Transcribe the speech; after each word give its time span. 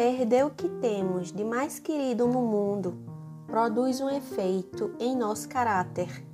Perder 0.00 0.46
o 0.46 0.50
que 0.50 0.66
temos 0.66 1.30
de 1.30 1.44
mais 1.44 1.78
querido 1.78 2.26
no 2.26 2.40
mundo 2.40 2.96
produz 3.46 4.00
um 4.00 4.08
efeito 4.08 4.94
em 4.98 5.14
nosso 5.14 5.46
caráter 5.46 6.24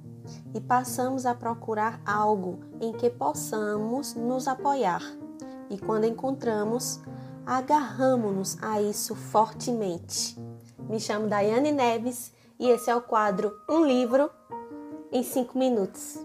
e 0.54 0.60
passamos 0.60 1.26
a 1.26 1.34
procurar 1.34 2.00
algo 2.06 2.60
em 2.80 2.92
que 2.92 3.10
possamos 3.10 4.14
nos 4.14 4.46
apoiar. 4.46 5.02
E 5.68 5.76
quando 5.78 6.04
encontramos, 6.04 7.00
agarramos-nos 7.44 8.56
a 8.62 8.80
isso 8.80 9.16
fortemente. 9.16 10.38
Me 10.88 11.00
chamo 11.00 11.26
Daiane 11.26 11.72
Neves 11.72 12.32
e 12.60 12.70
esse 12.70 12.88
é 12.88 12.94
o 12.94 13.02
quadro 13.02 13.52
Um 13.68 13.84
Livro 13.84 14.30
em 15.10 15.24
5 15.24 15.58
Minutos. 15.58 16.20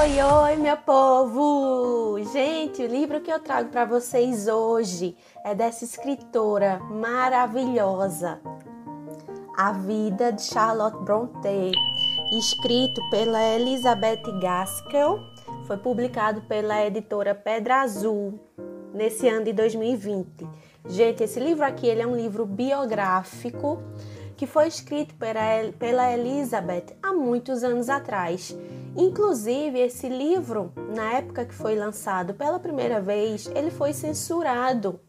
Oi, 0.00 0.22
oi, 0.22 0.56
meu 0.56 0.76
povo! 0.78 2.16
Gente, 2.32 2.82
o 2.82 2.86
livro 2.86 3.20
que 3.20 3.30
eu 3.30 3.38
trago 3.38 3.68
para 3.68 3.84
vocês 3.84 4.48
hoje 4.48 5.14
é 5.44 5.54
dessa 5.54 5.84
escritora 5.84 6.78
maravilhosa, 6.78 8.40
A 9.54 9.72
Vida 9.72 10.32
de 10.32 10.40
Charlotte 10.44 10.96
Brontë, 11.04 11.72
escrito 12.32 13.02
pela 13.10 13.42
Elizabeth 13.42 14.22
Gaskell, 14.40 15.20
foi 15.66 15.76
publicado 15.76 16.40
pela 16.42 16.86
editora 16.86 17.34
Pedra 17.34 17.82
Azul 17.82 18.40
nesse 18.94 19.28
ano 19.28 19.44
de 19.44 19.52
2020. 19.52 20.48
Gente, 20.88 21.22
esse 21.22 21.38
livro 21.38 21.66
aqui 21.66 21.86
ele 21.86 22.00
é 22.00 22.06
um 22.06 22.16
livro 22.16 22.46
biográfico 22.46 23.78
que 24.38 24.46
foi 24.46 24.68
escrito 24.68 25.14
pela 25.78 26.12
Elizabeth 26.12 26.96
há 27.02 27.12
muitos 27.12 27.62
anos 27.62 27.90
atrás. 27.90 28.56
Inclusive, 28.96 29.78
esse 29.78 30.08
livro, 30.08 30.72
na 30.94 31.14
época 31.14 31.44
que 31.44 31.54
foi 31.54 31.74
lançado 31.74 32.34
pela 32.34 32.58
primeira 32.58 33.00
vez, 33.00 33.46
ele 33.54 33.70
foi 33.70 33.92
censurado. 33.92 35.00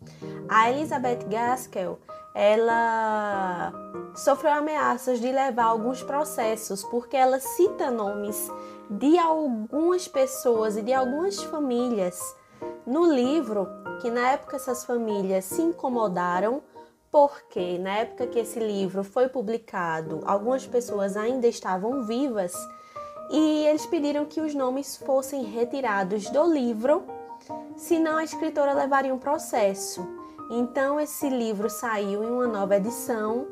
A 0.47 0.71
Elizabeth 0.71 1.25
Gaskell, 1.29 1.99
ela 2.33 3.73
sofreu 4.15 4.53
ameaças 4.53 5.19
de 5.19 5.31
levar 5.31 5.65
alguns 5.65 6.01
processos 6.01 6.83
porque 6.83 7.17
ela 7.17 7.39
cita 7.39 7.91
nomes 7.91 8.49
de 8.89 9.17
algumas 9.17 10.07
pessoas 10.07 10.77
e 10.77 10.81
de 10.81 10.93
algumas 10.93 11.41
famílias 11.43 12.35
no 12.85 13.11
livro 13.11 13.67
que 14.01 14.09
na 14.09 14.31
época 14.31 14.57
essas 14.57 14.85
famílias 14.85 15.45
se 15.45 15.61
incomodaram 15.61 16.61
porque 17.11 17.77
na 17.77 17.97
época 17.97 18.27
que 18.27 18.39
esse 18.39 18.59
livro 18.59 19.03
foi 19.03 19.29
publicado, 19.29 20.21
algumas 20.25 20.65
pessoas 20.65 21.15
ainda 21.15 21.47
estavam 21.47 22.03
vivas 22.03 22.53
e 23.29 23.65
eles 23.65 23.85
pediram 23.85 24.25
que 24.25 24.41
os 24.41 24.53
nomes 24.53 24.95
fossem 24.97 25.43
retirados 25.43 26.29
do 26.29 26.43
livro, 26.43 27.03
senão 27.75 28.17
a 28.17 28.23
escritora 28.23 28.73
levaria 28.73 29.13
um 29.13 29.19
processo. 29.19 30.07
Então 30.49 30.99
esse 30.99 31.29
livro 31.29 31.69
saiu 31.69 32.23
em 32.23 32.31
uma 32.31 32.47
nova 32.47 32.75
edição, 32.75 33.47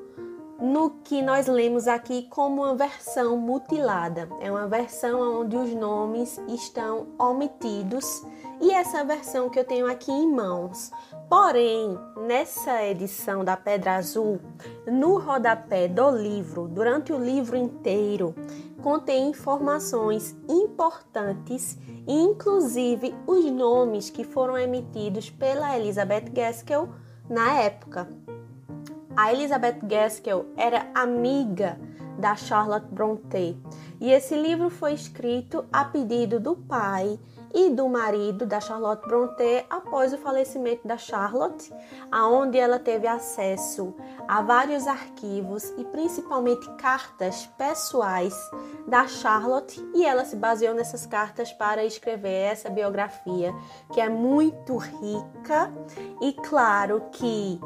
no 0.59 0.91
que 1.03 1.23
nós 1.23 1.47
lemos 1.47 1.87
aqui 1.87 2.27
como 2.29 2.61
uma 2.61 2.75
versão 2.75 3.35
mutilada. 3.35 4.29
É 4.39 4.51
uma 4.51 4.67
versão 4.67 5.41
onde 5.41 5.57
os 5.57 5.73
nomes 5.73 6.39
estão 6.47 7.07
omitidos 7.17 8.23
e 8.61 8.71
essa 8.71 9.03
versão 9.03 9.49
que 9.49 9.57
eu 9.57 9.65
tenho 9.65 9.89
aqui 9.89 10.11
em 10.11 10.31
mãos. 10.31 10.91
Porém, 11.31 11.97
nessa 12.27 12.83
edição 12.83 13.41
da 13.41 13.55
Pedra 13.55 13.95
Azul, 13.95 14.41
no 14.85 15.17
rodapé 15.17 15.87
do 15.87 16.11
livro, 16.11 16.67
durante 16.67 17.13
o 17.13 17.17
livro 17.17 17.55
inteiro, 17.55 18.35
contém 18.83 19.29
informações 19.29 20.35
importantes, 20.49 21.77
inclusive 22.05 23.15
os 23.25 23.45
nomes 23.45 24.09
que 24.09 24.25
foram 24.25 24.57
emitidos 24.57 25.29
pela 25.29 25.73
Elizabeth 25.77 26.29
Gaskell 26.33 26.89
na 27.29 27.61
época. 27.61 28.09
A 29.15 29.31
Elizabeth 29.31 29.79
Gaskell 29.83 30.47
era 30.57 30.91
amiga 30.93 31.79
da 32.19 32.35
Charlotte 32.35 32.87
Brontë 32.87 33.55
e 34.01 34.11
esse 34.11 34.35
livro 34.35 34.69
foi 34.69 34.91
escrito 34.95 35.63
a 35.71 35.85
pedido 35.85 36.41
do 36.41 36.57
pai 36.57 37.17
e 37.53 37.69
do 37.69 37.87
marido 37.87 38.45
da 38.45 38.59
Charlotte 38.59 39.07
Brontë 39.07 39.65
após 39.69 40.13
o 40.13 40.17
falecimento 40.17 40.87
da 40.87 40.97
Charlotte, 40.97 41.73
aonde 42.11 42.57
ela 42.57 42.79
teve 42.79 43.07
acesso 43.07 43.93
a 44.27 44.41
vários 44.41 44.87
arquivos 44.87 45.73
e 45.77 45.83
principalmente 45.85 46.69
cartas 46.75 47.47
pessoais 47.57 48.35
da 48.87 49.07
Charlotte 49.07 49.83
e 49.93 50.05
ela 50.05 50.25
se 50.25 50.35
baseou 50.35 50.73
nessas 50.73 51.05
cartas 51.05 51.51
para 51.53 51.85
escrever 51.85 52.51
essa 52.51 52.69
biografia 52.69 53.53
que 53.91 53.99
é 53.99 54.09
muito 54.09 54.77
rica 54.77 55.71
e 56.21 56.33
claro 56.33 57.03
que 57.11 57.59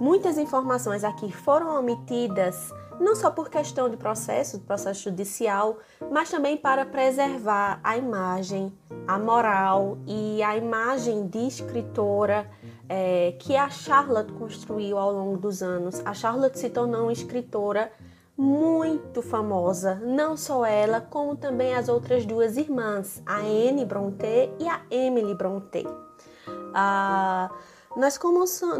muitas 0.00 0.38
informações 0.38 1.04
aqui 1.04 1.32
foram 1.32 1.78
omitidas 1.78 2.72
não 3.00 3.14
só 3.14 3.30
por 3.30 3.48
questão 3.48 3.88
de 3.88 3.96
processo, 3.96 4.58
processo 4.60 5.04
judicial, 5.04 5.78
mas 6.10 6.30
também 6.30 6.56
para 6.56 6.84
preservar 6.84 7.80
a 7.82 7.96
imagem, 7.96 8.72
a 9.06 9.18
moral 9.18 9.98
e 10.06 10.42
a 10.42 10.56
imagem 10.56 11.26
de 11.26 11.46
escritora 11.46 12.50
é, 12.88 13.34
que 13.38 13.56
a 13.56 13.68
Charlotte 13.70 14.32
construiu 14.32 14.98
ao 14.98 15.12
longo 15.12 15.36
dos 15.36 15.62
anos. 15.62 16.02
A 16.04 16.12
Charlotte 16.12 16.58
se 16.58 16.70
tornou 16.70 17.02
uma 17.04 17.12
escritora 17.12 17.92
muito 18.36 19.20
famosa, 19.20 19.96
não 19.96 20.36
só 20.36 20.64
ela, 20.64 21.00
como 21.00 21.36
também 21.36 21.74
as 21.74 21.88
outras 21.88 22.24
duas 22.24 22.56
irmãs, 22.56 23.20
a 23.26 23.38
Anne 23.38 23.84
Brontë 23.84 24.50
e 24.60 24.68
a 24.68 24.80
Emily 24.90 25.34
Brontë. 25.34 25.84
Ah, 26.72 27.50
nós, 27.98 28.18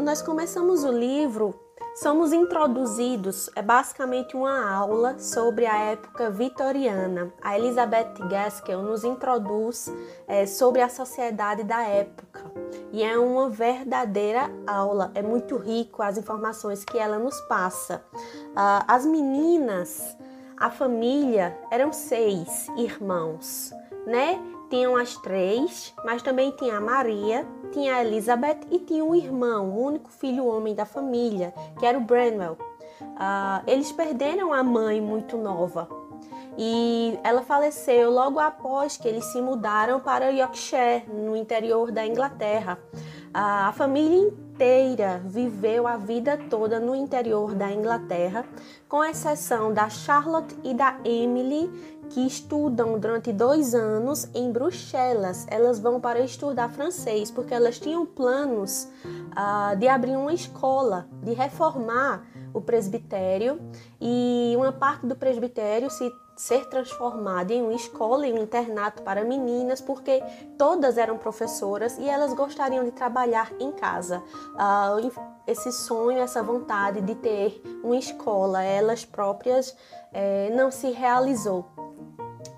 nós 0.01 0.21
começamos 0.21 0.83
o 0.83 0.91
livro 0.91 1.53
somos 1.95 2.31
introduzidos, 2.31 3.49
é 3.55 3.61
basicamente 3.61 4.35
uma 4.35 4.71
aula 4.71 5.19
sobre 5.19 5.65
a 5.65 5.77
época 5.77 6.29
vitoriana. 6.29 7.33
A 7.41 7.57
Elizabeth 7.57 8.13
Gaskell 8.29 8.81
nos 8.81 9.03
introduz 9.03 9.91
é, 10.27 10.45
sobre 10.45 10.81
a 10.81 10.87
sociedade 10.87 11.63
da 11.63 11.81
época 11.81 12.51
e 12.91 13.03
é 13.03 13.17
uma 13.17 13.49
verdadeira 13.49 14.49
aula. 14.65 15.11
É 15.13 15.21
muito 15.21 15.57
rico 15.57 16.01
as 16.01 16.17
informações 16.17 16.85
que 16.85 16.97
ela 16.97 17.19
nos 17.19 17.39
passa. 17.41 18.01
Uh, 18.13 18.85
as 18.87 19.05
meninas, 19.05 20.15
a 20.57 20.69
família, 20.69 21.57
eram 21.69 21.91
seis 21.91 22.67
irmãos, 22.77 23.73
né? 24.07 24.39
Tinham 24.69 24.95
as 24.95 25.15
três, 25.17 25.93
mas 26.05 26.21
também 26.21 26.51
tinha 26.51 26.77
a 26.77 26.81
Maria, 26.81 27.45
tinha 27.71 27.95
a 27.95 28.05
Elizabeth 28.05 28.59
e 28.69 28.79
tinha 28.79 29.03
um 29.03 29.15
irmão, 29.15 29.69
o 29.69 29.83
único 29.83 30.09
filho 30.09 30.45
homem 30.45 30.75
da 30.75 30.85
família, 30.85 31.53
que 31.79 31.85
era 31.85 31.97
o 31.97 32.01
Branwell. 32.01 32.57
Uh, 33.01 33.63
eles 33.65 33.91
perderam 33.91 34.53
a 34.53 34.61
mãe 34.61 34.99
muito 34.99 35.37
nova 35.37 35.87
e 36.57 37.17
ela 37.23 37.41
faleceu 37.41 38.11
logo 38.11 38.37
após 38.37 38.97
que 38.97 39.07
eles 39.07 39.23
se 39.25 39.41
mudaram 39.41 39.99
para 39.99 40.29
Yorkshire, 40.29 41.05
no 41.07 41.35
interior 41.35 41.89
da 41.89 42.05
Inglaterra. 42.05 42.77
Uh, 43.29 43.69
a 43.69 43.73
família 43.73 44.17
inteira 44.17 45.21
viveu 45.23 45.87
a 45.87 45.95
vida 45.95 46.37
toda 46.49 46.79
no 46.79 46.93
interior 46.93 47.55
da 47.55 47.71
Inglaterra, 47.71 48.43
com 48.89 49.01
exceção 49.05 49.73
da 49.73 49.87
Charlotte 49.89 50.53
e 50.61 50.73
da 50.73 50.97
Emily, 51.05 51.71
que 52.09 52.25
estudam 52.25 52.99
durante 52.99 53.31
dois 53.31 53.73
anos 53.73 54.27
em 54.33 54.51
Bruxelas. 54.51 55.45
Elas 55.49 55.79
vão 55.79 55.99
para 55.99 56.19
estudar 56.21 56.69
francês 56.69 57.29
porque 57.31 57.53
elas 57.53 57.79
tinham 57.79 58.05
planos 58.05 58.87
uh, 59.05 59.75
de 59.77 59.87
abrir 59.87 60.15
uma 60.15 60.33
escola, 60.33 61.07
de 61.23 61.33
reformar 61.33 62.25
o 62.53 62.61
presbitério 62.61 63.59
e 64.01 64.53
uma 64.57 64.71
parte 64.71 65.05
do 65.05 65.15
presbitério 65.15 65.89
se 65.89 66.11
ser 66.35 66.69
transformada 66.69 67.53
em 67.53 67.61
uma 67.61 67.73
escola 67.73 68.25
e 68.25 68.31
um 68.31 68.37
internato 68.37 69.03
para 69.03 69.25
meninas, 69.25 69.81
porque 69.81 70.23
todas 70.57 70.97
eram 70.97 71.17
professoras 71.17 71.97
e 71.97 72.07
elas 72.07 72.33
gostariam 72.33 72.85
de 72.85 72.91
trabalhar 72.91 73.51
em 73.59 73.73
casa. 73.73 74.23
Uh, 74.55 75.11
esse 75.45 75.71
sonho, 75.73 76.19
essa 76.19 76.41
vontade 76.41 77.01
de 77.01 77.15
ter 77.15 77.61
uma 77.83 77.97
escola, 77.97 78.63
elas 78.63 79.03
próprias, 79.03 79.75
eh, 80.13 80.51
não 80.55 80.69
se 80.69 80.91
realizou. 80.91 81.65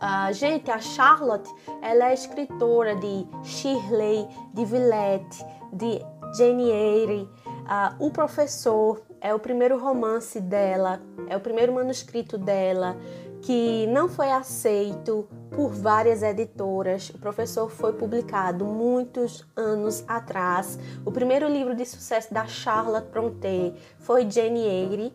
Uh, 0.01 0.33
gente, 0.33 0.71
a 0.71 0.79
Charlotte, 0.79 1.47
ela 1.79 2.09
é 2.09 2.13
escritora 2.13 2.95
de 2.95 3.27
Shirley, 3.43 4.27
de 4.51 4.65
Villette, 4.65 5.45
de 5.71 6.01
Jane 6.35 6.71
Eyre. 6.71 7.29
Uh, 7.45 8.07
o 8.07 8.09
Professor 8.09 8.99
é 9.21 9.31
o 9.33 9.37
primeiro 9.37 9.77
romance 9.77 10.41
dela, 10.41 10.99
é 11.29 11.37
o 11.37 11.39
primeiro 11.39 11.71
manuscrito 11.71 12.35
dela 12.35 12.97
que 13.41 13.87
não 13.87 14.07
foi 14.07 14.31
aceito 14.31 15.27
por 15.51 15.69
várias 15.69 16.21
editoras. 16.23 17.09
O 17.09 17.19
professor 17.19 17.69
foi 17.69 17.93
publicado 17.93 18.65
muitos 18.65 19.45
anos 19.55 20.03
atrás. 20.07 20.77
O 21.05 21.11
primeiro 21.11 21.47
livro 21.47 21.75
de 21.75 21.85
sucesso 21.85 22.33
da 22.33 22.45
Charlotte 22.45 23.09
Brontë 23.09 23.73
foi 23.99 24.29
Jane 24.29 24.61
Eyre. 24.61 25.13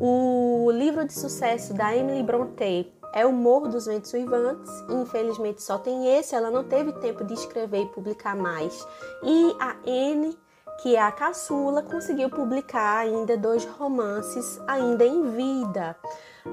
O 0.00 0.70
livro 0.72 1.04
de 1.04 1.12
sucesso 1.12 1.74
da 1.74 1.94
Emily 1.94 2.22
Brontë 2.22 2.97
é 3.12 3.26
O 3.26 3.32
Morro 3.32 3.68
dos 3.68 3.86
Ventos 3.86 4.12
Uivantes. 4.12 4.70
Infelizmente 4.88 5.62
só 5.62 5.78
tem 5.78 6.18
esse, 6.18 6.34
ela 6.34 6.50
não 6.50 6.64
teve 6.64 6.92
tempo 6.92 7.24
de 7.24 7.34
escrever 7.34 7.82
e 7.82 7.88
publicar 7.88 8.36
mais. 8.36 8.86
E 9.22 9.56
a 9.58 9.76
N 9.84 10.36
que 10.78 10.94
é 10.94 11.02
a 11.02 11.10
caçula, 11.10 11.82
conseguiu 11.82 12.30
publicar 12.30 12.98
ainda 12.98 13.36
dois 13.36 13.64
romances 13.64 14.60
ainda 14.66 15.04
em 15.04 15.30
vida. 15.30 15.96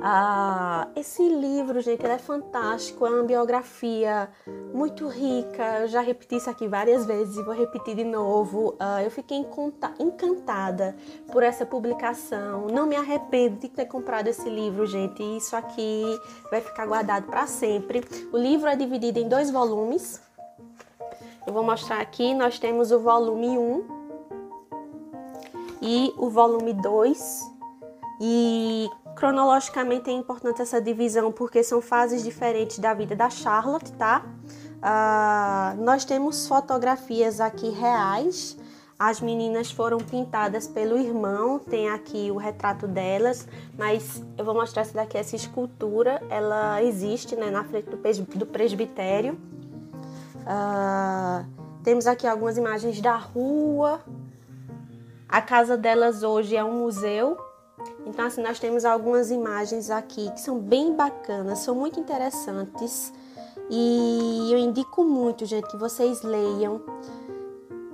Ah, 0.01 0.87
esse 0.95 1.27
livro, 1.27 1.79
gente, 1.79 2.03
ele 2.03 2.13
é 2.13 2.17
fantástico, 2.17 3.05
é 3.05 3.09
uma 3.09 3.23
biografia 3.23 4.29
muito 4.73 5.07
rica. 5.07 5.79
Eu 5.81 5.87
já 5.87 6.01
repeti 6.01 6.35
isso 6.35 6.49
aqui 6.49 6.67
várias 6.67 7.05
vezes 7.05 7.37
e 7.37 7.43
vou 7.43 7.53
repetir 7.53 7.95
de 7.95 8.03
novo. 8.03 8.75
Ah, 8.79 9.03
eu 9.03 9.11
fiquei 9.11 9.37
encantada 9.99 10.95
por 11.31 11.43
essa 11.43 11.65
publicação. 11.65 12.67
Não 12.67 12.85
me 12.85 12.95
arrependo 12.95 13.59
de 13.59 13.69
ter 13.69 13.85
comprado 13.85 14.27
esse 14.27 14.49
livro, 14.49 14.85
gente. 14.85 15.23
Isso 15.37 15.55
aqui 15.55 16.03
vai 16.49 16.61
ficar 16.61 16.85
guardado 16.85 17.27
para 17.27 17.47
sempre. 17.47 18.03
O 18.33 18.37
livro 18.37 18.67
é 18.67 18.75
dividido 18.75 19.19
em 19.19 19.29
dois 19.29 19.49
volumes. 19.49 20.21
Eu 21.45 21.53
vou 21.53 21.63
mostrar 21.63 22.01
aqui. 22.01 22.33
Nós 22.33 22.59
temos 22.59 22.91
o 22.91 22.99
volume 22.99 23.57
1, 23.57 23.94
e 25.81 26.13
o 26.17 26.29
volume 26.29 26.73
2. 26.73 27.53
E 28.21 28.89
cronologicamente 29.15 30.09
é 30.09 30.13
importante 30.13 30.61
essa 30.61 30.81
divisão 30.81 31.31
porque 31.31 31.63
são 31.63 31.81
fases 31.81 32.23
diferentes 32.23 32.79
da 32.79 32.93
vida 32.93 33.15
da 33.15 33.29
Charlotte, 33.29 33.91
tá? 33.93 34.23
Uh, 34.75 35.81
nós 35.83 36.05
temos 36.05 36.47
fotografias 36.47 37.39
aqui 37.39 37.69
reais. 37.69 38.57
As 38.97 39.19
meninas 39.19 39.71
foram 39.71 39.97
pintadas 39.97 40.67
pelo 40.67 40.97
irmão, 40.97 41.59
tem 41.59 41.89
aqui 41.89 42.31
o 42.31 42.37
retrato 42.37 42.87
delas, 42.87 43.45
mas 43.77 44.23
eu 44.37 44.45
vou 44.45 44.53
mostrar 44.53 44.83
essa 44.83 44.93
daqui, 44.93 45.17
essa 45.17 45.35
escultura, 45.35 46.21
ela 46.29 46.81
existe 46.81 47.35
né, 47.35 47.49
na 47.51 47.65
frente 47.65 47.89
do 47.89 48.45
presbitério. 48.45 49.37
Uh, 50.45 51.45
temos 51.83 52.07
aqui 52.07 52.25
algumas 52.25 52.57
imagens 52.57 53.01
da 53.01 53.17
rua, 53.17 54.01
a 55.27 55.41
casa 55.41 55.75
delas 55.75 56.23
hoje 56.23 56.55
é 56.55 56.63
um 56.63 56.79
museu. 56.79 57.37
Então, 58.05 58.25
assim, 58.25 58.41
nós 58.41 58.59
temos 58.59 58.85
algumas 58.85 59.31
imagens 59.31 59.89
aqui 59.89 60.31
que 60.31 60.39
são 60.39 60.59
bem 60.59 60.95
bacanas, 60.95 61.59
são 61.59 61.75
muito 61.75 61.99
interessantes. 61.99 63.11
E 63.69 64.49
eu 64.51 64.57
indico 64.57 65.03
muito, 65.03 65.45
gente, 65.45 65.67
que 65.67 65.77
vocês 65.77 66.21
leiam, 66.21 66.81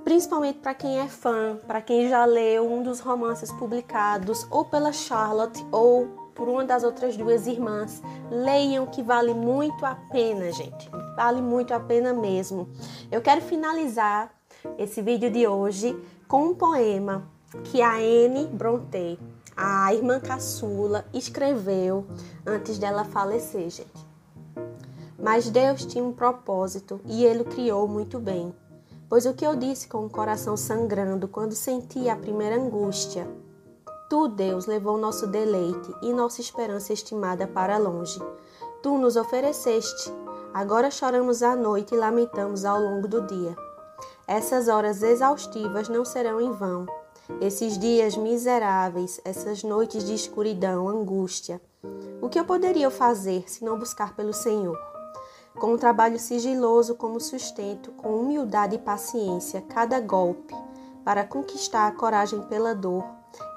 principalmente 0.04 0.58
para 0.58 0.74
quem 0.74 0.98
é 0.98 1.08
fã, 1.08 1.58
para 1.66 1.80
quem 1.80 2.08
já 2.08 2.24
leu 2.24 2.70
um 2.70 2.82
dos 2.82 3.00
romances 3.00 3.50
publicados 3.52 4.46
ou 4.50 4.64
pela 4.64 4.92
Charlotte 4.92 5.64
ou 5.72 6.06
por 6.34 6.48
uma 6.48 6.64
das 6.64 6.84
outras 6.84 7.16
duas 7.16 7.46
irmãs. 7.46 8.02
Leiam 8.30 8.86
que 8.86 9.02
vale 9.02 9.32
muito 9.32 9.84
a 9.86 9.94
pena, 9.94 10.52
gente. 10.52 10.90
Vale 11.16 11.40
muito 11.40 11.72
a 11.72 11.80
pena 11.80 12.12
mesmo. 12.12 12.68
Eu 13.10 13.22
quero 13.22 13.40
finalizar 13.40 14.30
esse 14.78 15.00
vídeo 15.00 15.30
de 15.30 15.46
hoje 15.46 15.96
com 16.32 16.44
um 16.44 16.54
poema 16.54 17.28
que 17.64 17.82
a 17.82 17.96
Anne 17.96 18.46
Bronte, 18.46 19.18
a 19.54 19.92
irmã 19.92 20.18
caçula, 20.18 21.04
escreveu 21.12 22.06
antes 22.46 22.78
dela 22.78 23.04
falecer, 23.04 23.68
gente. 23.68 24.06
Mas 25.22 25.50
Deus 25.50 25.84
tinha 25.84 26.02
um 26.02 26.10
propósito 26.10 27.02
e 27.04 27.22
ele 27.22 27.42
o 27.42 27.44
criou 27.44 27.86
muito 27.86 28.18
bem. 28.18 28.50
Pois 29.10 29.26
o 29.26 29.34
que 29.34 29.46
eu 29.46 29.54
disse 29.54 29.86
com 29.88 30.06
o 30.06 30.08
coração 30.08 30.56
sangrando 30.56 31.28
quando 31.28 31.52
senti 31.52 32.08
a 32.08 32.16
primeira 32.16 32.56
angústia? 32.56 33.28
Tu, 34.08 34.28
Deus, 34.28 34.64
levou 34.64 34.96
nosso 34.96 35.26
deleite 35.26 35.94
e 36.00 36.14
nossa 36.14 36.40
esperança 36.40 36.94
estimada 36.94 37.46
para 37.46 37.76
longe. 37.76 38.18
Tu 38.82 38.96
nos 38.96 39.16
ofereceste. 39.16 40.10
Agora 40.54 40.90
choramos 40.90 41.42
à 41.42 41.54
noite 41.54 41.94
e 41.94 41.98
lamentamos 41.98 42.64
ao 42.64 42.80
longo 42.80 43.06
do 43.06 43.20
dia. 43.20 43.54
Essas 44.26 44.68
horas 44.68 45.02
exaustivas 45.02 45.88
não 45.88 46.04
serão 46.04 46.40
em 46.40 46.52
vão. 46.52 46.86
Esses 47.40 47.76
dias 47.78 48.16
miseráveis, 48.16 49.20
essas 49.24 49.62
noites 49.62 50.04
de 50.04 50.14
escuridão, 50.14 50.88
angústia. 50.88 51.60
O 52.20 52.28
que 52.28 52.38
eu 52.38 52.44
poderia 52.44 52.90
fazer 52.90 53.50
se 53.50 53.64
não 53.64 53.78
buscar 53.78 54.14
pelo 54.14 54.32
Senhor? 54.32 54.78
Com 55.58 55.74
um 55.74 55.78
trabalho 55.78 56.18
sigiloso 56.18 56.94
como 56.94 57.20
sustento, 57.20 57.90
com 57.92 58.16
humildade 58.16 58.76
e 58.76 58.78
paciência, 58.78 59.60
cada 59.68 60.00
golpe, 60.00 60.54
para 61.04 61.24
conquistar 61.24 61.88
a 61.88 61.92
coragem 61.92 62.40
pela 62.42 62.74
dor 62.74 63.04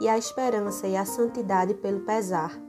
e 0.02 0.10
a 0.10 0.18
esperança 0.18 0.88
e 0.88 0.98
a 0.98 1.06
santidade 1.06 1.74
pelo 1.76 2.02
pesar. 2.02 2.60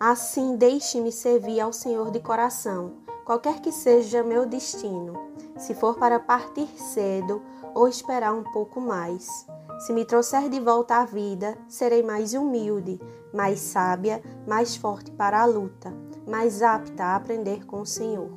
Assim, 0.00 0.56
deixe-me 0.56 1.12
servir 1.12 1.60
ao 1.60 1.72
Senhor 1.72 2.10
de 2.10 2.20
coração, 2.20 2.92
qualquer 3.28 3.60
que 3.60 3.70
seja 3.70 4.22
meu 4.22 4.46
destino, 4.46 5.12
se 5.58 5.74
for 5.74 5.98
para 5.98 6.18
partir 6.18 6.66
cedo 6.80 7.42
ou 7.74 7.86
esperar 7.86 8.32
um 8.32 8.42
pouco 8.42 8.80
mais. 8.80 9.46
Se 9.80 9.92
me 9.92 10.06
trouxer 10.06 10.48
de 10.48 10.58
volta 10.58 10.96
à 10.96 11.04
vida, 11.04 11.54
serei 11.68 12.02
mais 12.02 12.32
humilde, 12.32 12.98
mais 13.30 13.60
sábia, 13.60 14.22
mais 14.46 14.76
forte 14.76 15.10
para 15.10 15.42
a 15.42 15.44
luta, 15.44 15.92
mais 16.26 16.62
apta 16.62 17.04
a 17.04 17.16
aprender 17.16 17.66
com 17.66 17.82
o 17.82 17.86
Senhor. 17.86 18.30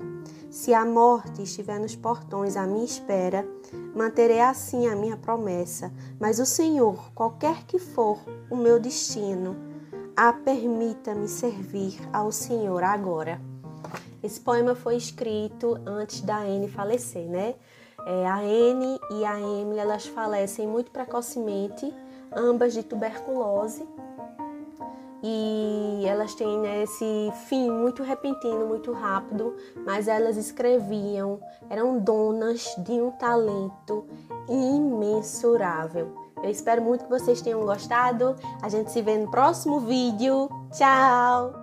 Se 0.50 0.74
a 0.74 0.84
morte 0.84 1.42
estiver 1.42 1.80
nos 1.80 1.96
portões 1.96 2.58
à 2.58 2.68
minha 2.68 2.84
espera, 2.84 3.48
manterei 3.96 4.42
assim 4.42 4.88
a 4.88 4.96
minha 4.96 5.16
promessa. 5.16 5.90
Mas 6.20 6.38
o 6.38 6.46
Senhor, 6.46 7.14
qualquer 7.16 7.64
que 7.64 7.80
for 7.80 8.20
o 8.50 8.58
meu 8.58 8.78
destino, 8.78 9.56
a 10.18 10.34
permita-me 10.34 11.30
servir 11.30 11.98
ao 12.12 12.30
Senhor 12.30 12.84
agora. 12.84 13.50
Esse 14.24 14.40
poema 14.40 14.76
foi 14.76 14.96
escrito 14.96 15.78
antes 15.86 16.22
da 16.22 16.38
Anne 16.38 16.68
falecer, 16.68 17.26
né? 17.28 17.56
É, 18.06 18.28
a 18.28 18.38
Anne 18.38 19.00
e 19.12 19.26
a 19.26 19.40
Emily 19.40 19.80
elas 19.80 20.06
falecem 20.08 20.68
muito 20.68 20.92
precocemente, 20.92 21.94
ambas 22.36 22.74
de 22.74 22.84
tuberculose. 22.84 23.88
E 25.24 26.04
elas 26.08 26.34
têm 26.34 26.58
né, 26.60 26.82
esse 26.82 27.32
fim 27.48 27.70
muito 27.70 28.02
repentino, 28.02 28.66
muito 28.66 28.92
rápido, 28.92 29.56
mas 29.86 30.08
elas 30.08 30.36
escreviam, 30.36 31.40
eram 31.70 32.00
donas 32.00 32.74
de 32.80 32.94
um 32.94 33.12
talento 33.12 34.06
imensurável. 34.50 36.16
Eu 36.44 36.50
espero 36.50 36.82
muito 36.82 37.04
que 37.04 37.10
vocês 37.10 37.40
tenham 37.40 37.64
gostado. 37.64 38.36
A 38.64 38.70
gente 38.70 38.92
se 38.92 39.02
vê 39.04 39.16
no 39.16 39.30
próximo 39.30 39.80
vídeo. 39.80 40.50
Tchau! 40.72 41.61